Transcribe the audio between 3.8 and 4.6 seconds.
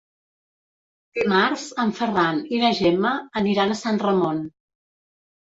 Sant Ramon.